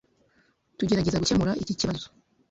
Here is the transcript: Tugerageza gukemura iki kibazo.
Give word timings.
Tugerageza 0.77 1.21
gukemura 1.21 1.57
iki 1.63 1.73
kibazo. 1.79 2.05